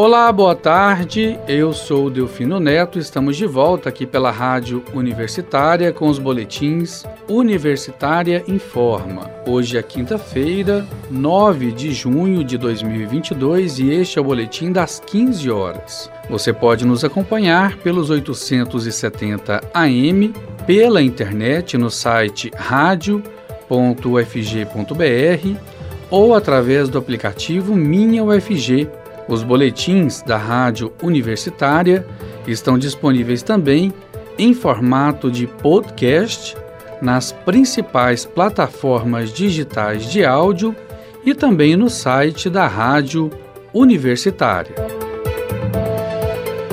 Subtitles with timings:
[0.00, 1.36] Olá, boa tarde.
[1.48, 3.00] Eu sou Delfino Neto.
[3.00, 9.28] Estamos de volta aqui pela Rádio Universitária com os boletins Universitária Informa.
[9.44, 15.50] Hoje é quinta-feira, 9 de junho de 2022 e este é o boletim das 15
[15.50, 16.08] horas.
[16.30, 20.32] Você pode nos acompanhar pelos 870 AM,
[20.64, 23.24] pela internet no site radio.ufg.br
[26.08, 28.88] ou através do aplicativo Minha UFG
[29.28, 32.04] os boletins da Rádio Universitária
[32.46, 33.92] estão disponíveis também
[34.38, 36.56] em formato de podcast
[37.02, 40.74] nas principais plataformas digitais de áudio
[41.24, 43.30] e também no site da Rádio
[43.72, 44.74] Universitária.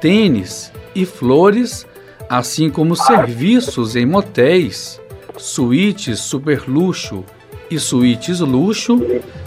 [0.00, 1.86] tênis e flores,
[2.28, 5.00] assim como serviços em motéis,
[5.36, 7.24] suítes super luxo
[7.72, 9.00] e suítes luxo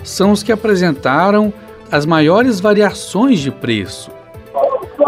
[0.04, 1.54] são os que apresentaram
[1.92, 4.12] as maiores variações de preço.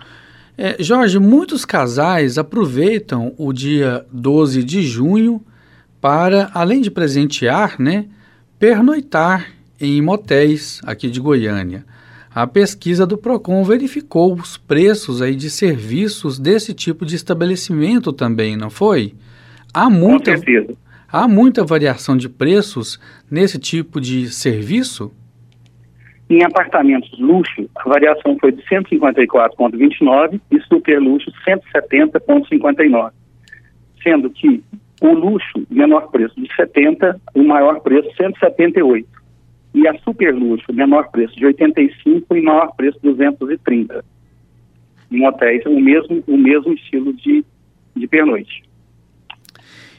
[0.56, 5.42] É, Jorge, muitos casais aproveitam o dia 12 de junho
[6.00, 8.06] para, além de presentear, né,
[8.58, 9.46] pernoitar
[9.80, 11.84] em motéis aqui de Goiânia.
[12.40, 18.56] A pesquisa do Procon verificou os preços aí de serviços desse tipo de estabelecimento também,
[18.56, 19.12] não foi?
[19.74, 20.76] Há muita, Com certeza.
[21.12, 22.96] Há muita variação de preços
[23.28, 25.12] nesse tipo de serviço?
[26.30, 33.10] Em apartamentos luxo, a variação foi de 154,29 e super luxo 170,59,
[34.00, 34.62] sendo que
[35.02, 39.17] o luxo, menor preço de 70, o maior preço 178
[39.74, 44.04] e a super luxo, menor preço de 85 e maior preço 230.
[45.10, 47.44] Em hotéis, o mesmo, o mesmo estilo de,
[47.94, 48.62] de pernoite.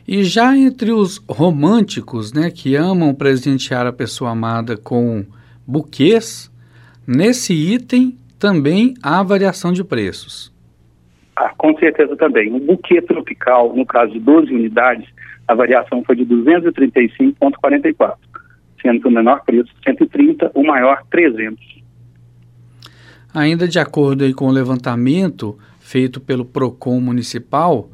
[0.08, 5.24] E já entre os românticos, né, que amam presentear a pessoa amada com
[5.68, 6.52] buquês,
[7.08, 10.52] nesse item também há variação de preços.
[11.36, 12.54] Ah, com certeza também.
[12.54, 15.08] O buquê tropical, no caso de 12 unidades,
[15.48, 18.16] a variação foi de 235,44
[18.82, 21.80] sendo que o menor preço 130, o maior 300.
[23.34, 27.90] Ainda de acordo com o levantamento feito pelo Procon municipal,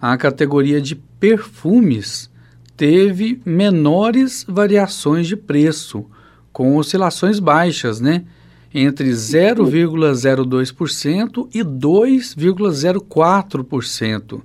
[0.00, 2.32] a categoria de perfumes
[2.76, 6.06] teve menores variações de preço,
[6.52, 8.24] com oscilações baixas, né?
[8.72, 14.42] Entre 0,02% e 2,04%.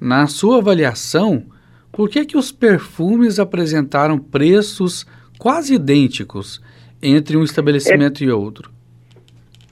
[0.00, 1.44] Na sua avaliação,
[1.90, 5.06] por que, que os perfumes apresentaram preços
[5.44, 6.58] quase idênticos
[7.02, 8.70] entre um estabelecimento é, e outro?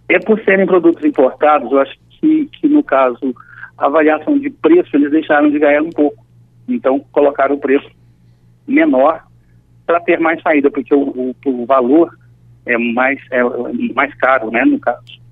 [0.06, 3.34] É por serem produtos importados, eu acho que, que no caso
[3.78, 6.22] a variação de preço eles deixaram de ganhar um pouco.
[6.68, 7.88] Então colocaram o preço
[8.68, 9.24] menor
[9.86, 12.14] para ter mais saída, porque o, o, o, valor
[12.66, 13.42] é mais, é
[13.94, 15.22] mais caro, né, no caso.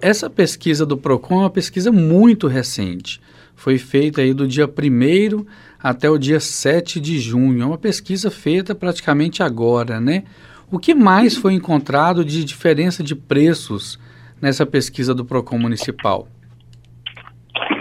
[0.00, 3.20] Essa pesquisa do PROCON é uma pesquisa muito recente.
[3.54, 5.44] Foi feita aí do dia 1
[5.84, 7.62] até o dia 7 de junho.
[7.62, 10.24] É uma pesquisa feita praticamente agora, né?
[10.72, 14.00] O que mais foi encontrado de diferença de preços
[14.40, 16.26] nessa pesquisa do PROCON municipal?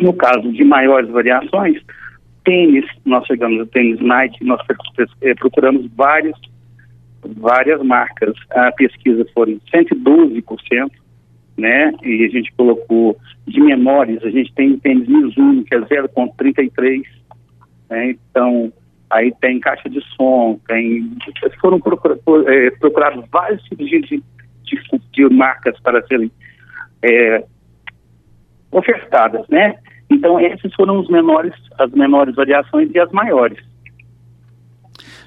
[0.01, 1.81] No caso de maiores variações,
[2.44, 4.59] tênis, nós chegamos a tênis Nike, nós
[5.21, 6.38] eh, procuramos vários,
[7.38, 8.35] várias marcas.
[8.51, 10.91] A pesquisa foi 112%,
[11.57, 11.94] né?
[12.03, 13.17] E a gente colocou
[13.47, 17.03] de menores, a gente tem tênis Mizuno, que é 0,33,
[17.94, 18.16] né?
[18.30, 18.74] Então,
[19.10, 21.16] aí tem caixa de som, tem...
[21.62, 24.24] Foram procura, é, procurados vários tipos de, de,
[25.12, 26.31] de, marcas para serem
[27.04, 27.45] é,
[28.72, 29.75] ofertadas, né?
[30.10, 33.63] Então, esses foram os menores, as menores variações e as maiores.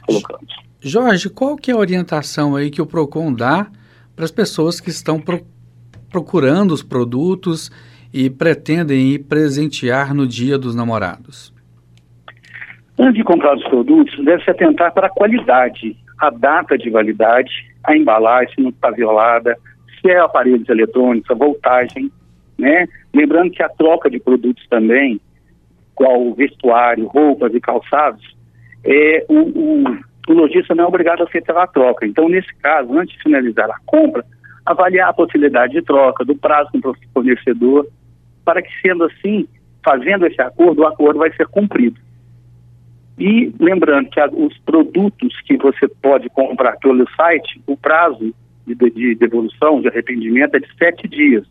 [0.04, 0.54] Colocamos.
[0.80, 3.66] Jorge, qual que é a orientação aí que o PROCON dá
[4.14, 5.44] para as pessoas que estão pro,
[6.10, 7.70] procurando os produtos
[8.12, 11.55] e pretendem ir presentear no Dia dos Namorados?
[12.98, 17.52] Antes de comprar os produtos, deve-se atentar para a qualidade, a data de validade,
[17.84, 19.56] a embalagem, se não está violada,
[20.00, 22.10] se é aparelhos eletrônicos, a voltagem,
[22.58, 22.88] né?
[23.14, 25.20] Lembrando que a troca de produtos também,
[25.94, 28.36] qual vestuário, roupas e calçados,
[28.84, 29.84] é, o, o,
[30.28, 32.06] o lojista não é obrigado a aceitar a troca.
[32.06, 34.24] Então, nesse caso, antes de finalizar a compra,
[34.64, 37.86] avaliar a possibilidade de troca, do prazo com o fornecedor,
[38.44, 39.46] para que, sendo assim,
[39.84, 42.05] fazendo esse acordo, o acordo vai ser cumprido.
[43.18, 48.34] E lembrando que os produtos que você pode comprar pelo site, o prazo
[48.66, 51.46] de, de devolução, de arrependimento é de sete dias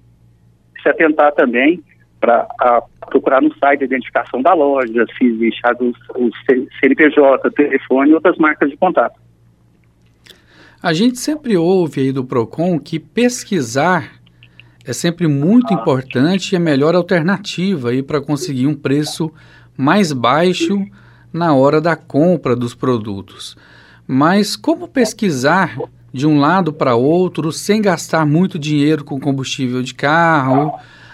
[0.81, 1.83] se atentar também
[2.19, 2.47] para
[3.07, 5.61] procurar no site a identificação da loja, se existe
[6.15, 6.29] o
[6.79, 9.19] CNPJ, telefone e outras marcas de contato.
[10.81, 14.11] A gente sempre ouve aí do PROCON que pesquisar
[14.85, 19.33] é sempre muito importante e a melhor alternativa aí para conseguir um preço
[19.75, 20.85] mais baixo
[21.35, 23.57] na hora da compra dos produtos.
[24.07, 25.77] Mas como pesquisar
[26.13, 30.71] de um lado para outro sem gastar muito dinheiro com combustível de carro,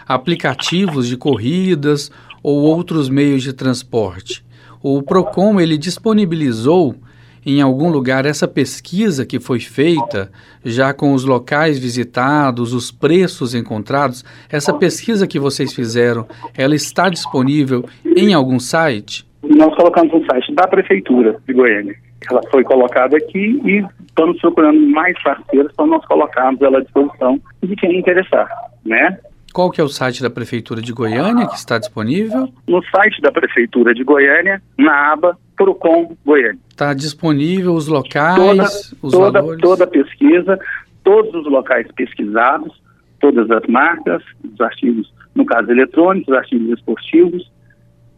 [0.07, 2.11] aplicativos de corridas
[2.43, 4.45] ou outros meios de transporte.
[4.79, 6.95] O Procon ele disponibilizou
[7.43, 10.31] em algum lugar essa pesquisa que foi feita,
[10.63, 17.09] já com os locais visitados, os preços encontrados, essa pesquisa que vocês fizeram, ela está
[17.09, 19.30] disponível em algum site?
[19.43, 21.95] Nós colocamos no site da Prefeitura de Goiânia.
[22.29, 27.41] Ela foi colocada aqui e estamos procurando mais parceiros para nós colocarmos ela à disposição
[27.63, 28.47] de quem interessar,
[28.85, 29.17] né?
[29.53, 32.47] Qual que é o site da Prefeitura de Goiânia que está disponível?
[32.67, 36.59] No site da Prefeitura de Goiânia, na aba Procon Goiânia.
[36.69, 38.63] Está disponível os locais, toda,
[39.01, 39.61] os toda, valores?
[39.61, 40.57] Toda a pesquisa,
[41.03, 42.81] todos os locais pesquisados,
[43.19, 47.50] todas as marcas, os artigos, no caso eletrônicos, artigos esportivos,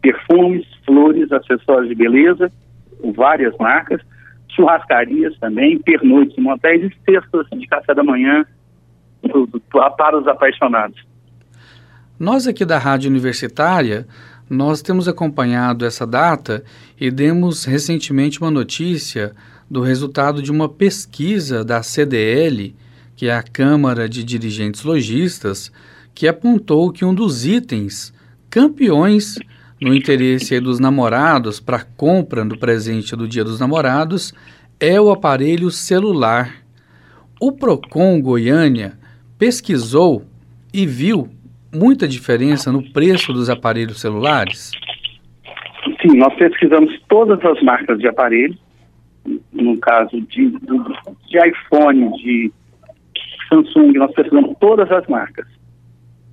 [0.04, 2.52] perfumes, flores, acessórios de beleza,
[3.16, 4.02] várias marcas,
[4.54, 8.44] churrascarias também, pernoites, motéis e cestas de café da manhã
[9.96, 11.02] para os apaixonados.
[12.20, 14.06] Nós aqui da Rádio Universitária,
[14.48, 16.62] nós temos acompanhado essa data
[17.00, 19.32] e demos recentemente uma notícia
[19.70, 22.76] do resultado de uma pesquisa da CDL,
[23.16, 25.72] que é a Câmara de Dirigentes Logistas,
[26.14, 28.12] que apontou que um dos itens
[28.50, 29.36] campeões
[29.80, 34.32] no interesse dos namorados para compra do presente do Dia dos Namorados
[34.80, 36.54] é o aparelho celular.
[37.40, 38.92] O Procon Goiânia
[39.38, 40.24] pesquisou
[40.72, 41.28] e viu
[41.74, 44.70] muita diferença no preço dos aparelhos celulares?
[46.00, 48.58] Sim, nós pesquisamos todas as marcas de aparelhos,
[49.52, 52.52] no caso de, de iPhone, de
[53.48, 55.46] Samsung, nós pesquisamos todas as marcas.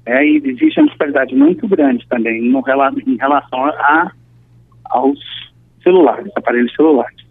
[0.05, 2.63] É, e existe uma disparidade muito grande também no,
[3.05, 4.11] em relação a,
[4.85, 5.19] aos
[5.83, 7.21] celulares, aparelhos celulares.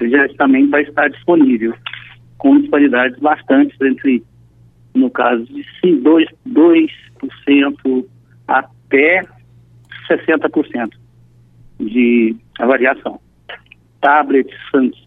[0.00, 1.74] Já também vai estar disponível,
[2.38, 4.24] com disparidades bastante entre,
[4.94, 8.06] no caso de 2%, 2%
[8.48, 9.24] até
[10.08, 10.90] 60%
[11.78, 13.20] de variação.
[14.00, 14.56] Tablets,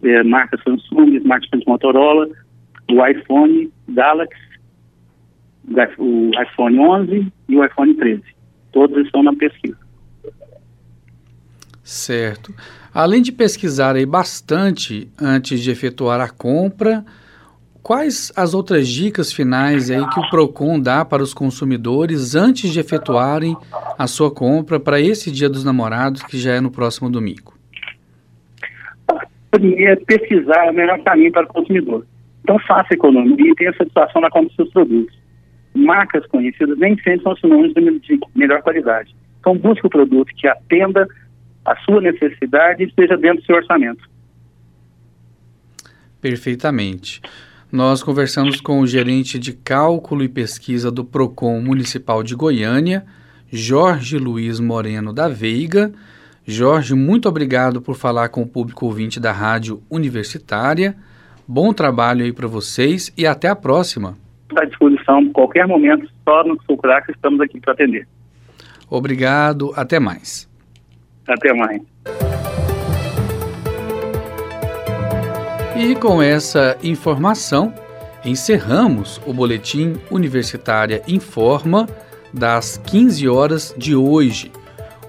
[0.04, 2.30] é, marca Samsung, smartphones Motorola,
[2.90, 4.45] o iPhone, Galaxy,
[5.98, 8.24] o iPhone 11 e o iPhone 13.
[8.72, 9.78] Todos estão na pesquisa.
[11.84, 12.54] Certo.
[12.94, 17.06] Além de pesquisar aí bastante antes de efetuar a compra,
[17.84, 22.80] quais as outras dicas finais aí que o Procon dá para os consumidores antes de
[22.80, 23.56] efetuarem
[23.98, 27.56] a sua compra para esse Dia dos Namorados que já é no próximo domingo?
[29.58, 32.06] primeiro pesquisar o melhor caminho para o consumidor.
[32.44, 35.25] Então, faça economia e tenha satisfação na compra dos seus produtos.
[35.86, 39.16] Marcas conhecidas nem sempre são sinônimos de melhor qualidade.
[39.40, 41.08] Então, busque o produto que atenda
[41.64, 44.10] a sua necessidade e esteja dentro do seu orçamento.
[46.20, 47.22] Perfeitamente.
[47.72, 53.06] Nós conversamos com o gerente de cálculo e pesquisa do Procon Municipal de Goiânia,
[53.52, 55.92] Jorge Luiz Moreno da Veiga.
[56.46, 60.96] Jorge, muito obrigado por falar com o público ouvinte da Rádio Universitária.
[61.48, 64.25] Bom trabalho aí para vocês e até a próxima.
[64.56, 68.08] À disposição, qualquer momento, só no Sulcrac estamos aqui para atender.
[68.90, 70.50] Obrigado, até mais.
[71.28, 71.82] Até mais.
[75.76, 77.74] E com essa informação,
[78.24, 81.88] encerramos o Boletim Universitária Informa
[82.34, 84.52] das 15 horas de hoje.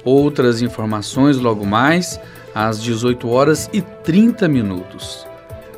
[0.05, 2.21] Outras informações logo mais
[2.55, 5.27] às 18 horas e 30 minutos.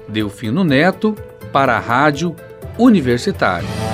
[0.08, 1.14] Delfino Neto
[1.52, 2.34] para a Rádio
[2.78, 3.87] Universitária.